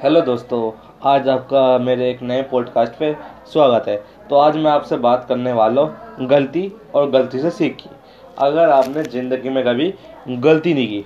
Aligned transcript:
Hello 0.00 0.20
दोस्तों, 0.20 0.70
आज 1.02 1.28
आपका 1.28 1.62
मेरे 1.78 2.08
एक 2.10 2.22
नए 2.22 2.42
पॉडकास्ट 2.42 2.92
पे 2.92 3.12
स्वागत 3.46 3.88
है। 3.88 3.96
तो 4.30 4.36
आज 4.36 4.56
मैं 4.56 4.70
आपसे 4.70 4.96
बात 4.96 5.26
करने 5.28 5.52
वाला 5.52 5.82
हूँ 5.82 6.26
गलती 6.28 6.62
और 6.94 7.10
गलती 7.10 7.38
से 7.38 7.50
सीख। 7.50 7.76
की 7.76 7.90
अगर 8.38 8.70
आपने 8.70 9.02
ज़िंदगी 9.02 9.48
में 9.48 9.62
कभी 9.64 9.92
गलती 10.30 10.74
नहीं 10.74 10.86
की 10.88 11.04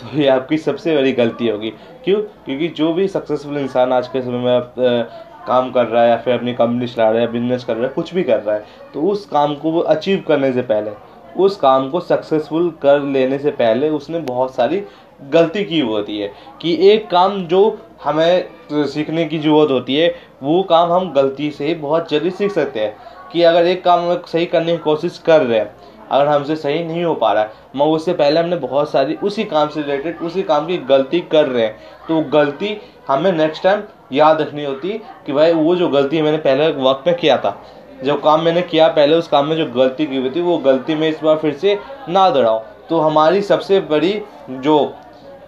तो 0.00 0.18
ये 0.18 0.26
आपकी 0.28 0.58
सबसे 0.58 0.96
बड़ी 0.96 1.12
गलती 1.12 1.48
होगी। 1.48 1.70
क्यों? 2.04 2.20
क्योंकि 2.44 2.68
जो 2.68 2.92
भी 2.92 3.08
सक्सेसफुल 3.08 3.58
इंसान 3.58 3.92
आज 3.92 4.08
के 4.08 4.22
समय 4.22 4.38
में 4.38 5.06
काम 5.46 5.70
कर 5.72 5.86
रहा 5.86 6.02
है 6.02 6.10
या 6.10 6.16
फिर 6.16 6.34
अपनी 6.34 6.54
कंपनी 6.54 6.86
चला 6.86 7.10
रहा 7.10 7.20
है 7.20 7.32
बिज़नेस 7.32 7.64
कर 7.64 7.76
रहा 7.76 7.86
है, 7.86 7.92
कुछ 7.94 8.14
भी 8.14 8.22
कर 8.22 8.40
रहा 8.40 8.54
है 8.54 8.64
तो 8.94 9.02
उस 9.02 9.26
काम 9.26 9.54
को 9.54 9.70
वो 9.70 9.80
अचीव 9.80 10.24
करने 10.28 10.52
से 10.52 10.62
पहले, 10.64 10.90
उस 11.36 11.56
काम 11.56 11.90
को 11.90 12.00
सक्सेसफुल 12.02 12.70
कर 12.82 13.00
लेने 13.02 13.38
से 13.38 13.50
पहले 13.52 13.90
उसने 13.92 14.18
बहुत 14.20 14.54
सारी 14.54 14.84
गलती 15.20 15.64
की 15.64 15.80
होती 15.80 16.18
है 16.18 16.32
कि 16.62 16.76
एक 16.90 17.08
काम 17.10 17.42
जो 17.46 17.78
हमें 18.04 18.48
सीखने 18.72 19.24
की 19.24 19.38
ज़रूरत 19.38 19.70
होती 19.70 19.96
है, 19.96 20.14
वो 20.42 20.62
काम 20.62 20.92
हम 20.92 21.12
गलती 21.12 21.50
से 21.50 21.74
बहुत 21.74 22.10
जल्दी 22.10 22.30
सीख 22.30 22.52
सकते 22.52 22.80
हैं। 22.80 22.96
कि 23.32 23.42
अगर 23.42 23.66
एक 23.66 23.82
काम 23.84 24.00
हम 24.00 24.22
सही 24.26 24.46
करने 24.46 24.72
की 24.72 24.78
कोशिश 24.78 25.18
कर 25.18 25.42
रहे 25.42 25.58
हैं, 25.58 25.74
अगर 26.10 26.26
हमसे 26.26 26.56
सही 26.56 26.84
नहीं 26.84 27.04
हो 27.04 27.14
पा 27.14 27.32
रहा 27.32 27.42
है, 27.42 27.50
मगर 27.76 27.90
उससे 27.90 28.12
पहले 28.12 28.40
हमने 28.40 28.56
बहुत 28.56 28.90
सारी 28.90 29.14
उसी 29.14 29.44
काम 29.44 29.68
से 29.68 29.82
रिलेटेड 29.82 30.18
उसी 30.18 30.42
काम 30.42 30.66
की 30.66 30.76
गलती 30.88 31.20
कर 31.32 31.46
रहे 31.46 31.62
हैं 31.62 31.76
तो 32.08 32.20
गलती 32.30 32.76
हमें 33.08 33.30
नेक्स्ट 33.32 33.62
टाइम 33.62 33.82
याद 34.12 34.40
रखनी 34.40 34.64
होती 34.64 34.92
कि 35.26 35.32
भाई 35.32 35.52
वो 35.52 35.74
जो 35.76 35.88
गलती 35.88 36.22
मैंने 36.22 36.38
पहले 36.38 36.68
वक्त 36.82 37.06
में 37.06 37.16
किया 37.16 37.36
था, 37.36 37.56
जो 38.04 38.14
काम 38.16 38.42
मैंने 38.42 38.62
किया 38.62 38.88
पहले, 38.88 39.16
उस 39.16 39.28
काम 39.28 39.46
में 39.46 39.56
जो 39.56 39.66
गलती 39.72 40.06
की 40.06 40.16
हुई 40.16 40.30
थी, 40.30 40.40
वो 40.40 40.58
गलती 40.58 40.94
में 40.94 41.08
इस 41.08 41.22
बार 41.24 41.36
फिर 41.36 41.54
से 41.54 41.78
ना 42.08 42.28
दोहराऊं। 42.30 42.60
तो 42.88 43.00
हमारी 43.00 43.40
सबसे 43.42 43.80
बड़ी 43.80 44.20
जो 44.50 44.94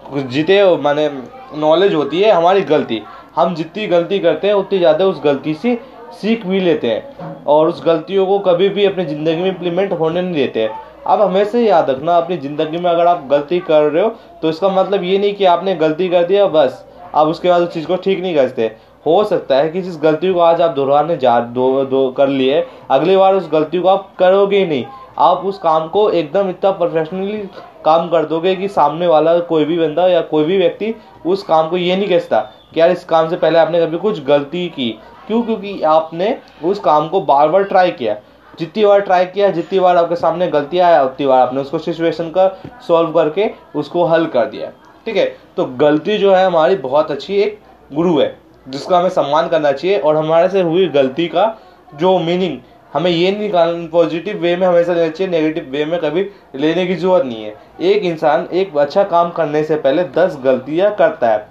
जीते 0.09 0.77
माने 0.79 1.09
नॉलेज 1.57 1.95
होती 1.95 2.21
है, 2.21 2.30
हमारी 2.30 2.61
गलती। 2.65 3.01
हम 3.37 3.55
जितनी 3.55 3.87
गलती 3.87 4.19
करते 4.19 4.47
हैं, 4.47 4.55
उतनी 4.55 4.79
ज़्यादा 4.79 5.05
उस 5.07 5.21
गलती 5.25 5.55
से 5.55 5.79
सीख 6.12 6.47
भी 6.47 6.61
लेते 6.61 6.89
हैं। 6.89 7.45
और 7.45 7.69
उस 7.69 7.83
गलतियों 7.87 8.27
को 8.27 8.39
कभी 8.41 8.69
भी 8.69 8.84
अपनी 8.84 9.05
ज़िंदगी 9.05 9.36
में 9.36 9.48
इम्प्लीमेंट 9.48 9.92
होने 9.92 10.23
नहीं 10.23 10.34
देते। 10.34 10.69
अब 11.06 11.20
हमेशा 11.20 11.59
याद 11.59 11.91
रखना, 11.91 12.17
अपनी 12.17 12.36
ज़िंदगी 12.36 12.79
में 12.79 12.91
अगर 12.91 13.06
आप 13.06 13.27
गलती 13.31 13.59
कर 13.61 13.83
रहे 13.83 14.03
हो 14.03 14.09
तो 14.42 14.48
इसका 14.48 14.69
मतलब 14.70 15.05
ये 15.05 15.19
नहीं 15.19 15.34
कि 15.34 15.45
आपने 15.47 15.75
गलती 15.77 16.09
कर 16.09 16.25
दिया 16.25 16.47
बस, 16.48 16.84
आप 17.14 17.27
उसके 17.27 17.48
बाद 17.48 17.62
उस 17.62 17.73
चीज़ 17.73 17.86
को 17.86 17.97
ठीक 17.98 18.20
नहीं 18.20 18.34
करते। 18.34 18.70
हो 19.06 19.23
सकता 19.25 19.56
है 19.56 19.69
कि 19.70 19.83
जिस 19.83 20.01
गलती 20.03 20.33
को 20.33 20.41
आज 20.41 20.61
आप 20.61 20.70
दोहराने 20.70 21.17
जा, 21.17 21.39
दो 21.41 21.84
दो, 21.84 22.11
कर 22.11 22.29
लिए, 22.29 22.64
अगली 22.91 23.17
बार 23.17 23.34
उस 23.34 23.48
गलती 23.53 23.79
को 23.79 23.89
आप 23.89 24.11
करोगे 24.19 24.59
ही 24.59 24.67
नहीं। 24.67 24.84
आप 25.20 25.45
उस 25.47 25.59
काम 25.59 25.89
को 25.89 26.09
एकदम 26.11 26.51
इतना 26.51 26.70
प्रोफेशनली 26.73 27.42
काम 27.84 28.09
कर 28.09 28.25
दोगे 28.25 28.55
कि 28.57 28.69
सामने 28.69 29.07
वाला 29.07 29.39
कोई 29.39 29.65
भी 29.65 29.79
बंदा 29.79 30.07
या 30.09 30.21
कोई 30.21 30.45
भी 30.45 30.59
व्यक्ति 30.59 30.95
उस 31.27 31.43
काम 31.43 31.69
को 31.69 31.77
ये 31.77 31.97
नहीं 31.97 32.09
कहता 32.09 32.41
कि 32.75 32.81
यार 32.81 32.91
इस 32.91 33.05
काम 33.05 33.29
से 33.29 33.37
पहले 33.37 33.59
आपने 33.59 33.81
कभी 33.81 33.98
कुछ 33.98 34.25
गलती 34.25 34.69
की। 34.69 34.98
क्यों? 35.27 35.43
क्योंकि 35.43 35.83
आपने 35.83 36.39
उस 36.65 36.81
काम 36.81 37.09
को 37.09 37.20
बार 37.20 37.48
बार 37.48 37.62
ट्राई 37.62 37.91
किया। 37.91 38.17
जितनी 38.59 38.85
बार 38.85 39.01
ट्राई 39.01 39.27
किया, 39.27 39.51
जितनी 39.51 39.81
बार 39.81 39.97
आपके 39.97 40.17
सामने 40.17 40.48
गलती 40.48 40.79
आया, 40.79 41.03
उतनी 41.03 41.27
बार 41.27 41.41
आपने 41.41 41.61
उसको 41.61 41.79
सिचुएशन 41.79 42.29
का 42.29 42.48
सॉल्व 42.89 43.12
करके 43.12 43.51
उसको 43.77 44.05
हल 44.05 44.27
कर 44.27 44.47
दिया। 44.47 44.70
ठीक 45.07 45.17
है? 45.17 45.37
तो 45.57 45.65
गलती 45.65 46.19
जो 46.19 46.35
है 46.35 46.47
हमारी 46.47 46.77
बहुत 46.77 47.11
अच्छी 47.11 47.37
एक 47.37 47.59
गुरु 47.92 48.19
है, 48.20 48.39
जिसका 48.69 48.98
हमें 48.98 49.09
सम्मान 49.09 49.48
करना 49.48 49.73
चाहिए 49.73 49.98
और 49.98 50.17
हमारे 50.17 50.48
से 50.48 50.61
हुई 50.61 50.89
गलती 50.89 51.29
का 51.29 51.57
जो 51.95 52.19
मीनिंग 52.19 52.59
हमें 52.92 53.11
ये 53.11 53.31
नहीं 53.31 53.89
पॉजिटिव 53.89 54.36
वे 54.39 54.55
में 54.56 54.67
हमेशा 54.67 54.92
लेना 54.94 55.08
चाहिए 55.08 55.31
नेगेटिव 55.31 55.70
वे 55.70 55.84
में 55.84 55.98
कभी 56.00 56.22
लेने 56.55 56.86
की 56.86 56.95
ज़रूरत 56.95 57.25
नहीं 57.25 57.45
है। 57.45 57.55
एक 57.83 58.03
इंसान 58.05 58.48
एक 58.53 58.77
अच्छा 58.77 59.05
काम 59.05 59.30
करने 59.30 59.62
से 59.64 59.77
पहले 59.77 60.05
दस 60.14 60.39
गलतियाँ 60.45 60.95
करता 60.97 61.30
है। 61.30 61.47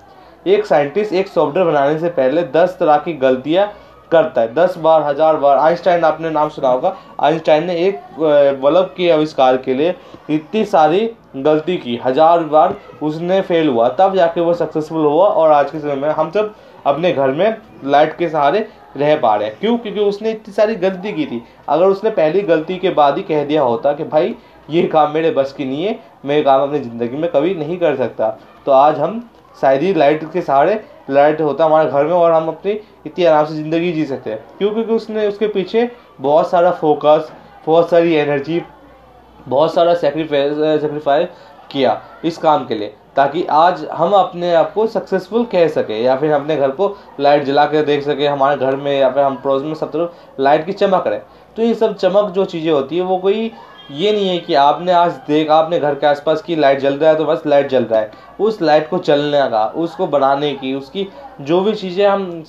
एक 0.47 0.66
साइंटिस्ट 0.66 1.13
एक 1.13 1.27
सॉफ्टवेयर 1.27 1.67
बनाने 1.67 1.99
से 1.99 2.09
पहले 2.11 2.44
दस 2.53 2.77
तरह 2.79 2.97
की 2.97 3.13
गलतियाँ 3.16 3.67
करता 4.11 4.41
है। 4.41 4.53
दस 4.53 4.77
बार, 4.77 5.03
हज़ार 5.03 5.36
बार। 5.38 5.58
आइंस्टाइन 5.58 6.03
आपने 6.03 6.30
नाम 6.30 6.50
सुना 6.50 6.69
होगा। 6.69 6.95
आइंस्टाइन 7.19 7.66
ने 7.66 7.75
एक 7.77 8.00
बल्ब 8.62 8.94
के 8.97 9.09
आविष्कार 9.12 9.57
के 9.57 9.73
लिए 9.73 9.95
इतनी 10.29 10.63
सारी 10.66 11.09
गलती 11.38 11.78
की। 11.78 12.00
हज़ार 12.06 12.44
बार 12.45 12.75
उसने 13.03 13.41
फेल 13.41 13.69
हुआ। 13.69 13.88
तब 13.90 14.16
जाके 14.16 14.41
वो 14.41 14.53
सक्सेसफुल 14.56 15.06
हुआ 15.06 15.28
और 15.28 15.51
आज 15.51 15.72
के 15.72 15.79
समय 15.79 15.95
में 15.95 16.09
हम 16.09 16.31
सब 16.31 16.53
अपने 16.85 17.12
घर 17.12 17.31
में 17.31 17.56
लाइट 17.85 18.18
के 18.18 18.29
सहारे 18.29 18.68
रह 18.97 19.16
पा 19.16 19.35
रहे 19.35 19.47
हैं। 19.47 19.57
क्यों? 19.59 19.78
क्योंकि 19.78 20.00
उसने 20.01 20.31
इतनी 20.31 20.53
सारी 20.53 20.75
गलती 20.78 21.12
की 21.13 21.25
थी। 21.25 21.41
अगर 21.69 21.85
उसने 21.85 22.09
पहली 22.12 22.41
गलती 22.44 22.78
के 22.78 22.89
बाद 22.91 23.18
ही 23.18 23.24
कह 23.24 23.44
दिया 23.45 23.62
होता 23.63 23.94
कि 23.94 24.03
भाई, 24.06 24.35
ये 24.69 24.84
काम 24.85 25.12
मेरे 25.12 25.31
बस 25.31 25.53
की 25.53 25.66
नहीं 25.66 25.84
है, 25.84 26.00
मैं 26.25 26.35
ये 26.35 26.41
काम 26.44 26.62
अपनी 26.62 26.79
ज़िंदगी 26.79 27.18
में 27.18 27.29
कभी 27.31 27.53
नहीं 27.56 27.78
कर 27.78 27.95
सकता 27.95 28.29
तो 28.66 28.72
आज 28.72 29.00
हम 29.00 29.19
शायद 29.57 29.81
ही 29.81 29.94
लाइट 29.94 30.24
के 30.31 30.41
सहारे 30.41 30.74
लाइट 31.09 31.41
होता 31.41 31.66
हमारे 31.66 31.90
घर 31.90 32.06
में 32.06 32.13
और 32.13 32.31
हम 32.31 32.47
अपनी 32.47 32.72
इतनी 33.06 33.25
आराम 33.25 33.45
से 33.45 33.53
ज़िंदगी 33.53 33.91
जी 33.94 34.06
सकते 34.06 34.29
हैं। 34.29 34.40
क्यों 34.57 34.72
क्योंकि 34.72 34.94
उसने, 34.94 35.28
उसके 35.28 35.47
पीछे 35.47 35.90
बहुत 36.22 36.50
सारा 36.50 36.72
फोकस 36.73 37.31
बहुत 37.66 37.90
सारी 37.90 38.13
एनर्जी 38.16 38.62
बहुत 39.47 39.73
सारा 39.73 39.94
सेक्रीफाइस 39.95 40.81
सेक्रीफाइस 40.81 41.28
किया 41.72 42.01
इस 42.25 42.38
काम 42.38 42.66
के 42.66 42.75
लिए, 42.75 42.94
ताकि 43.16 43.44
आज 43.45 43.85
हम 43.94 44.13
अपने 44.13 44.53
आप 44.53 44.73
को 44.73 44.85
सक्सेसफुल 44.88 45.45
कह 45.45 45.68
सके 45.68 46.01
या 46.03 46.16
फिर 46.16 46.31
अपने 46.31 46.56
घर 46.57 46.72
को 46.72 46.95
लाइट 47.19 47.44
जला 47.44 47.66
कर 47.66 47.85
देख 47.85 48.03
सके, 48.03 48.28
हमारे 48.28 48.57
घर 48.57 48.75
में 48.75 49.00
या 49.00 49.09
फिर 49.09 49.24
हम 49.24 49.35
पड़ोस 49.35 49.63
में 49.63 49.74
सब 49.75 49.91
तरफ़ 49.91 50.41
लाइट 50.41 50.66
की 50.66 50.74
चमक 50.74 51.07
रहे। 51.07 51.19
तो 51.57 51.62
ये 51.62 51.74
सब 51.74 51.95
चमक 51.95 52.31
जो 52.31 52.45
चीज़ें 52.45 52.72
होती 52.72 52.97
है, 52.97 53.01
वो 53.01 53.18
कोई 53.18 53.51
ये 53.92 54.12
नहीं 54.12 54.28
है 54.30 54.38
कि 54.38 54.53
आपने 54.53 54.92
आज 54.92 55.12
देख, 55.28 55.50
आपने 55.50 55.80
घर 55.80 55.96
के 55.96 56.08
आसपास 56.08 56.42
की 56.42 56.56
लाइट 56.56 56.80
जल 56.80 56.94
रहा 56.94 57.09
है 57.09 57.16
तो 57.18 57.25
बस 57.25 57.44
लाइट 57.48 57.68
जल 57.70 57.84
रहा 57.84 58.00
है। 58.00 58.12
उस 58.40 58.62
लाइट 58.62 58.90
को 58.90 58.98
चलने 58.98 59.42
का, 59.50 59.66
उसको 59.75 60.08
बनाने 60.08 60.52
की, 60.53 60.74
उसकी 60.74 61.08
जो 61.42 61.59
भी 61.62 61.74
चीज़ें 61.74 62.06
हम 62.08 62.44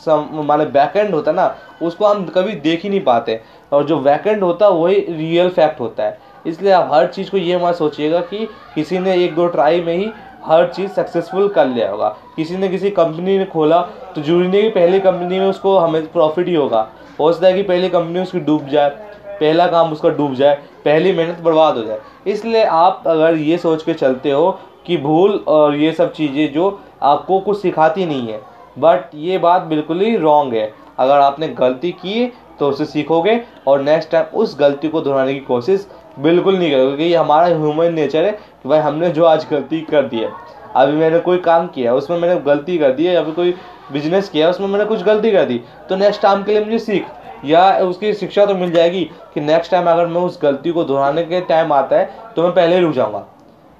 माने 0.46 0.64
बैकेंड 0.66 1.14
होता 1.14 1.30
है 1.30 1.36
ना, 1.36 1.54
उसको 1.82 2.06
हम 2.06 2.24
कभी 2.26 2.52
देख 2.56 2.82
ही 2.82 2.88
नहीं 2.88 3.00
पाते। 3.00 3.40
और 3.72 3.84
जो 3.84 3.98
बैकेंड 3.98 4.42
होता 4.42 4.66
है, 4.66 4.72
वही 4.72 5.00
रियल 5.00 5.48
फैक्ट 5.50 5.80
होता 5.80 6.04
है। 6.04 6.18
इसलिए 6.46 6.72
आप 6.72 6.90
हर 6.92 7.06
चीज़ 7.06 7.30
को 7.30 7.36
ये 7.36 7.58
मत 7.58 7.74
सोचिएगा 7.74 8.20
कि 8.20 8.48
किसी 8.74 8.98
ने 8.98 9.16
एक 9.24 9.34
दो 9.34 9.46
ट्राई 9.46 9.80
में 9.80 9.96
ही 9.96 10.10
हर 10.44 10.66
चीज़ 10.66 10.90
सक्सेसफुल 10.90 11.48
कर 11.48 11.66
लिया 11.66 11.90
होगा। 11.90 12.08
किसी 12.36 12.56
ने 12.56 12.68
किसी 12.68 12.90
कंपनी 12.90 13.38
ने 13.38 13.44
खोला 13.44 13.80
तो 14.14 14.20
जुड़ने 14.20 14.62
की 14.62 14.68
पहली 14.68 15.00
कंपनी 15.00 15.38
में 15.38 15.46
उसको 15.46 15.76
हमें 15.78 16.06
प्रॉफिट 16.06 16.48
ही 16.48 16.54
होगा। 16.54 16.88
हो 17.20 17.32
सकता 17.32 17.46
है 17.46 17.52
कि 17.52 17.62
पहली 17.62 17.88
कंपनी 17.88 18.20
उसकी 18.20 18.40
डूब 18.40 18.68
जाए। 18.68 18.96
पहला 19.40 19.66
काम 19.68 19.92
उसका 19.92 20.08
डूब 20.10 20.34
जाए, 20.34 20.54
पहली 20.84 21.12
मेहनत 21.12 21.40
बर्बाद 21.40 21.76
हो 21.76 21.82
जाए। 21.82 21.98
इसलिए 22.26 22.64
आप 22.64 23.02
अगर 23.06 23.36
ये 23.36 23.58
सोच 23.58 23.82
के 23.82 23.94
चलते 23.94 24.30
हो 24.30 24.50
कि 24.86 24.96
भूल 24.98 25.44
और 25.48 25.74
ये 25.76 25.92
सब 25.92 26.12
चीज़ें 26.12 26.52
जो 26.52 26.78
आपको 27.04 27.38
कुछ 27.40 27.60
सिखाती 27.62 28.06
नहीं 28.06 28.28
है 28.28 28.40
बट 28.78 29.10
ये 29.16 29.38
बात 29.38 29.62
बिल्कुल 29.64 30.00
ही 30.00 30.16
रॉन्ग 30.18 30.54
है। 30.54 30.72
अगर 30.98 31.14
आपने 31.14 31.48
गलती 31.50 31.90
की 31.94 32.26
तो 32.58 32.68
उसे 32.68 32.84
सीखोगे 32.86 33.40
और 33.68 33.80
नेक्स्ट 33.82 34.10
टाइम 34.10 34.36
उस 34.36 34.56
गलती 34.60 34.88
को 34.88 35.00
दोहराने 35.00 35.34
की 35.34 35.40
कोशिश 35.40 35.86
बिल्कुल 36.18 36.56
नहीं 36.56 36.70
करोगे, 36.70 36.86
क्योंकि 36.86 37.04
ये 37.04 37.16
हमारा 37.16 37.46
ह्यूमन 37.48 37.92
नेचर 37.94 38.24
है 38.24 38.30
कि 38.32 38.68
भाई 38.68 38.78
हमने 38.80 39.10
जो 39.10 39.24
आज 39.24 39.46
गलती 39.50 39.80
कर 39.80 40.02
दी 40.04 40.18
है। 40.18 40.30
अभी 40.76 40.92
मैंने 40.92 41.18
कोई 41.20 41.38
काम 41.38 41.66
किया, 41.66 41.94
उसमें 41.94 42.18
मैंने 42.18 42.40
गलती 42.42 42.78
कर 42.78 42.92
दी 42.92 43.06
है 43.06 43.14
या 43.14 43.22
फिर 43.24 43.34
कोई 43.34 43.54
बिज़नेस 43.92 44.28
किया, 44.28 44.48
उसमें 44.50 44.66
मैंने 44.68 44.84
कुछ 44.84 45.02
गलती 45.02 45.30
कर 45.32 45.44
दी। 45.44 45.60
तो 45.88 45.96
नेक्स्ट 45.96 46.22
टाइम 46.22 46.42
के 46.42 46.52
लिए 46.52 46.64
मुझे 46.64 46.78
सीख। 46.78 47.06
या 47.44 47.78
उसकी 47.80 48.12
शिक्षा 48.14 48.46
तो 48.46 48.54
मिल 48.54 48.70
जाएगी 48.72 49.04
कि 49.34 49.40
नेक्स्ट 49.40 49.70
टाइम 49.72 49.90
अगर 49.90 50.06
मैं 50.06 50.20
उस 50.20 50.38
गलती 50.42 50.70
को 50.70 50.84
दोहराने 50.84 51.22
के 51.24 51.40
टाइम 51.42 51.72
आता 51.72 51.98
है 51.98 52.32
तो 52.36 52.42
मैं 52.42 52.52
पहले 52.54 52.80
रुक 52.80 52.94
जाऊँगा 52.94 53.24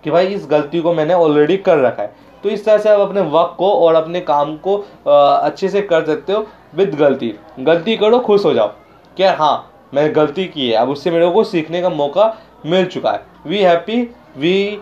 कि 0.04 0.10
भाई 0.10 0.26
इस 0.26 0.46
गलती 0.50 0.80
को 0.80 0.92
मैंने 0.94 1.14
ऑलरेडी 1.14 1.56
कर 1.58 1.78
रखा 1.78 2.02
है। 2.02 2.26
तो 2.44 2.48
इस 2.48 2.64
तरह 2.64 2.78
से 2.78 2.88
आप 2.88 3.00
अपने 3.00 3.20
वक्त 3.30 3.54
को 3.58 3.70
और 3.76 3.94
अपने 3.94 4.20
काम 4.20 4.56
को 4.58 4.76
अच्छे 5.06 5.68
से 5.68 5.80
कर 5.82 6.04
सकते 6.06 6.32
हो 6.32 6.46
विद 6.74 6.94
गलती। 6.94 7.34
गलती 7.60 7.96
करो, 7.96 8.18
खुश 8.20 8.44
हो 8.44 8.52
जाओ 8.54 8.68
क्या 9.16 9.32
हाँ 9.34 9.70
मैंने 9.94 10.08
गलती 10.10 10.44
की 10.46 10.68
है। 10.68 10.76
अब 10.76 10.88
उससे 10.90 11.10
मेरे 11.10 11.30
को 11.30 11.44
सीखने 11.44 11.80
का 11.82 11.90
मौका 11.90 12.34
मिल 12.66 12.86
चुका 12.86 13.10
है। 13.10 13.22
We 13.46 13.58
happy 13.58 14.02
we 14.36 14.80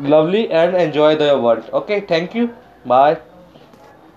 lovely 0.00 0.42
and 0.42 0.74
enjoy 0.74 1.14
the 1.16 1.30
world 1.34 1.74
okay 1.74 2.00
thank 2.10 2.36
you 2.36 2.48
bye 2.86 3.16